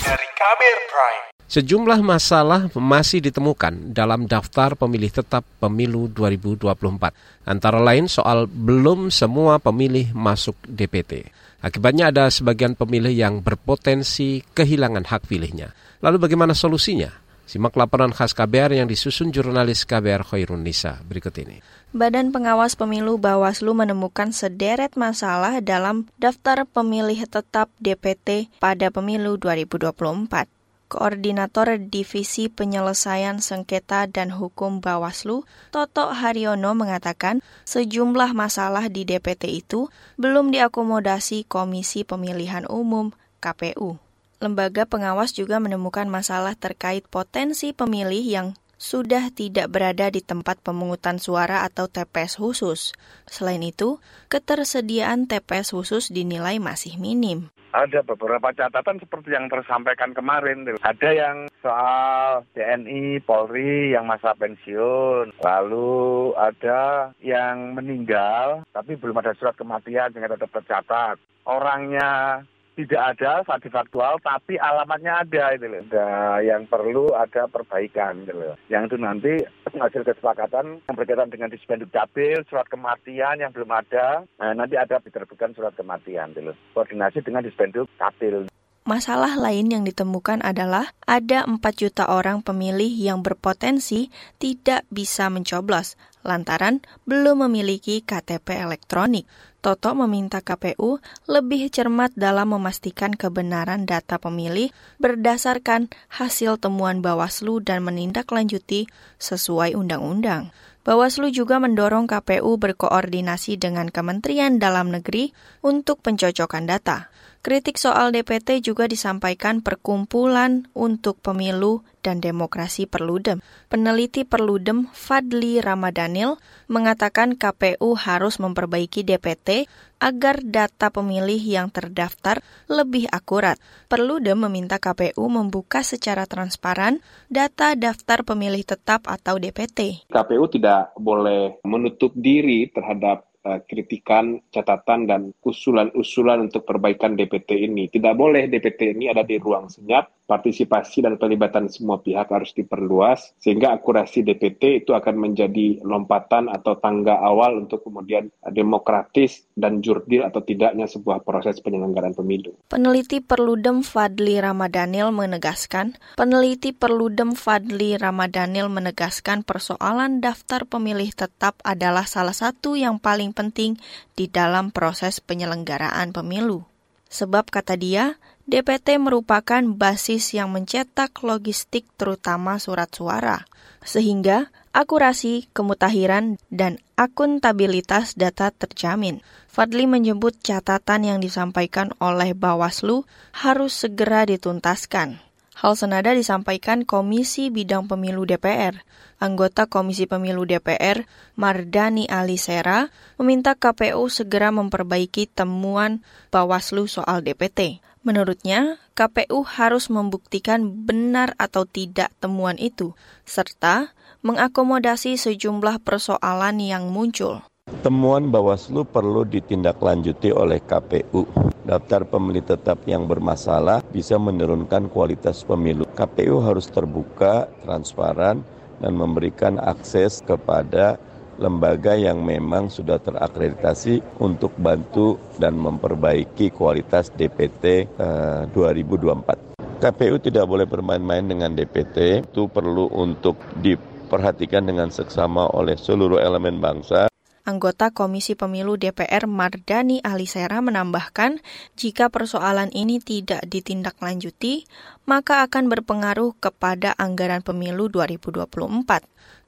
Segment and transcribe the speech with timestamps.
[0.00, 1.24] Dari Kabir Prime.
[1.52, 7.44] Sejumlah masalah masih ditemukan dalam daftar pemilih tetap pemilu 2024.
[7.44, 11.28] Antara lain soal belum semua pemilih masuk DPT.
[11.60, 15.76] Akibatnya ada sebagian pemilih yang berpotensi kehilangan hak pilihnya.
[16.00, 17.27] Lalu bagaimana solusinya?
[17.48, 21.64] Simak laporan khas KBR yang disusun jurnalis KBR Khairun Nisa berikut ini.
[21.96, 30.44] Badan Pengawas Pemilu Bawaslu menemukan sederet masalah dalam daftar pemilih tetap DPT pada pemilu 2024.
[30.92, 39.88] Koordinator Divisi Penyelesaian Sengketa dan Hukum Bawaslu, Toto Haryono mengatakan sejumlah masalah di DPT itu
[40.20, 44.07] belum diakomodasi Komisi Pemilihan Umum KPU.
[44.38, 51.18] Lembaga pengawas juga menemukan masalah terkait potensi pemilih yang sudah tidak berada di tempat pemungutan
[51.18, 52.94] suara atau TPS khusus.
[53.26, 53.98] Selain itu,
[54.30, 57.50] ketersediaan TPS khusus dinilai masih minim.
[57.74, 60.70] Ada beberapa catatan seperti yang tersampaikan kemarin.
[60.86, 65.34] Ada yang soal TNI, Polri yang masa pensiun.
[65.42, 71.18] Lalu ada yang meninggal tapi belum ada surat kematian sehingga tetap tercatat.
[71.44, 72.40] Orangnya
[72.78, 75.82] tidak ada saat faktual tapi alamatnya ada itu loh.
[75.90, 76.08] Ada
[76.46, 78.54] yang perlu ada perbaikan gitu loh.
[78.70, 79.32] Yang itu nanti
[79.66, 85.02] hasil kesepakatan yang berkaitan dengan dispenduk dapil, surat kematian yang belum ada, nah, nanti ada
[85.02, 86.56] diterbitkan surat kematian gitu loh.
[86.78, 88.46] Koordinasi dengan dispenduk dapil.
[88.88, 94.08] Masalah lain yang ditemukan adalah ada 4 juta orang pemilih yang berpotensi
[94.40, 95.92] tidak bisa mencoblos
[96.26, 99.26] lantaran belum memiliki KTP elektronik.
[99.58, 104.70] Toto meminta KPU lebih cermat dalam memastikan kebenaran data pemilih
[105.02, 108.86] berdasarkan hasil temuan Bawaslu dan menindaklanjuti
[109.18, 110.54] sesuai undang-undang.
[110.88, 117.12] Bawaslu juga mendorong KPU berkoordinasi dengan Kementerian Dalam Negeri untuk pencocokan data.
[117.44, 123.44] Kritik soal DPT juga disampaikan Perkumpulan untuk Pemilu dan Demokrasi Perludem.
[123.68, 126.40] Peneliti Perludem Fadli Ramadanil
[126.72, 133.58] mengatakan KPU harus memperbaiki DPT agar data pemilih yang terdaftar lebih akurat.
[133.86, 136.98] Perludem meminta KPU membuka secara transparan
[137.30, 140.10] data daftar pemilih tetap atau DPT.
[140.10, 147.88] KPU tidak boleh menutup diri terhadap Eh, kritikan, catatan, dan usulan-usulan untuk perbaikan DPT ini.
[147.88, 153.36] Tidak boleh DPT ini ada di ruang senyap, partisipasi dan pelibatan semua pihak harus diperluas,
[153.40, 160.24] sehingga akurasi DPT itu akan menjadi lompatan atau tangga awal untuk kemudian demokratis dan jurdil
[160.24, 162.54] atau tidaknya sebuah proses penyelenggaraan pemilu.
[162.68, 172.04] Peneliti Perludem Fadli Ramadhanil menegaskan, peneliti Perludem Fadli Ramadhanil menegaskan persoalan daftar pemilih tetap adalah
[172.04, 173.72] salah satu yang paling paling penting
[174.12, 176.68] di dalam proses penyelenggaraan pemilu.
[177.08, 183.44] Sebab kata dia, DPT merupakan basis yang mencetak logistik terutama surat suara,
[183.84, 189.20] sehingga akurasi, kemutahiran, dan akuntabilitas data terjamin.
[189.52, 193.04] Fadli menyebut catatan yang disampaikan oleh Bawaslu
[193.36, 195.20] harus segera dituntaskan.
[195.52, 198.80] Hal senada disampaikan Komisi Bidang Pemilu DPR.
[199.20, 201.04] Anggota Komisi Pemilu DPR,
[201.36, 202.88] Mardani Alisera,
[203.20, 206.00] meminta KPU segera memperbaiki temuan
[206.32, 207.84] Bawaslu soal DPT.
[208.08, 212.96] Menurutnya, KPU harus membuktikan benar atau tidak temuan itu,
[213.28, 213.92] serta
[214.24, 217.44] mengakomodasi sejumlah persoalan yang muncul.
[217.84, 221.28] Temuan Bawaslu perlu ditindaklanjuti oleh KPU
[221.68, 225.84] daftar pemilih tetap yang bermasalah bisa menurunkan kualitas pemilu.
[225.92, 228.40] KPU harus terbuka, transparan,
[228.80, 230.96] dan memberikan akses kepada
[231.38, 239.48] lembaga yang memang sudah terakreditasi untuk bantu dan memperbaiki kualitas DPT eh, 2024.
[239.78, 246.58] KPU tidak boleh bermain-main dengan DPT, itu perlu untuk diperhatikan dengan seksama oleh seluruh elemen
[246.58, 247.06] bangsa.
[247.48, 251.40] Anggota Komisi Pemilu DPR Mardani Alisera menambahkan,
[251.80, 254.68] jika persoalan ini tidak ditindaklanjuti,
[255.08, 258.52] maka akan berpengaruh kepada anggaran pemilu 2024.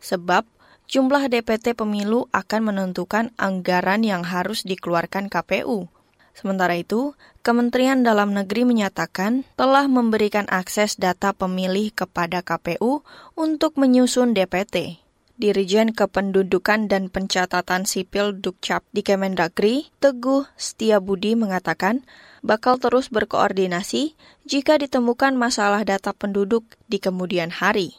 [0.00, 0.48] Sebab
[0.90, 5.86] jumlah DPT pemilu akan menentukan anggaran yang harus dikeluarkan KPU.
[6.34, 7.14] Sementara itu,
[7.46, 13.06] Kementerian Dalam Negeri menyatakan telah memberikan akses data pemilih kepada KPU
[13.38, 14.98] untuk menyusun DPT.
[15.40, 22.04] Dirijen Kependudukan dan Pencatatan Sipil Dukcap di Kemendagri, Teguh Setiabudi mengatakan
[22.44, 27.96] bakal terus berkoordinasi jika ditemukan masalah data penduduk di kemudian hari.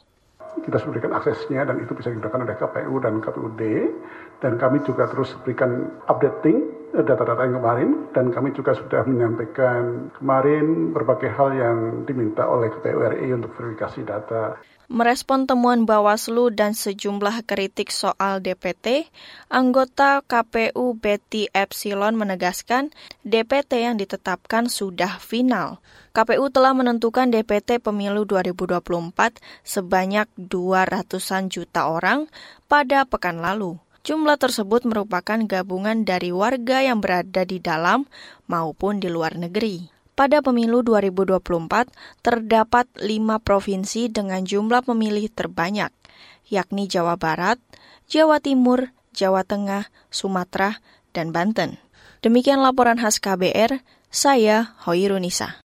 [0.61, 3.61] Kita berikan aksesnya dan itu bisa digunakan oleh KPU dan KPUD
[4.41, 10.91] dan kami juga terus berikan updating data-data yang kemarin dan kami juga sudah menyampaikan kemarin
[10.91, 14.59] berbagai hal yang diminta oleh KPU RI untuk verifikasi data.
[14.91, 19.07] Merespon temuan Bawaslu dan sejumlah kritik soal DPT,
[19.47, 22.91] anggota KPU Betty Epsilon menegaskan
[23.23, 25.79] DPT yang ditetapkan sudah final.
[26.11, 32.27] KPU telah menentukan DPT pemilu 2024 sebanyak 200-an juta orang
[32.67, 33.79] pada pekan lalu.
[34.01, 38.09] Jumlah tersebut merupakan gabungan dari warga yang berada di dalam
[38.49, 39.93] maupun di luar negeri.
[40.17, 41.85] Pada pemilu 2024,
[42.25, 45.93] terdapat lima provinsi dengan jumlah pemilih terbanyak,
[46.49, 47.61] yakni Jawa Barat,
[48.09, 50.81] Jawa Timur, Jawa Tengah, Sumatera,
[51.13, 51.77] dan Banten.
[52.25, 55.61] Demikian laporan khas KBR, saya Hoirunisa.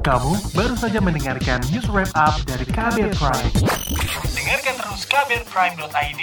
[0.00, 3.52] Kamu baru saja mendengarkan news wrap up dari KBR Prime.
[4.32, 6.22] Dengarkan terus kbrprime.id,